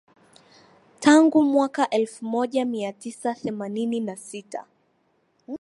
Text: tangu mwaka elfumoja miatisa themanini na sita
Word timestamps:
tangu 0.99 1.43
mwaka 1.43 1.89
elfumoja 1.89 2.65
miatisa 2.65 3.33
themanini 3.35 3.99
na 3.99 4.15
sita 4.15 4.65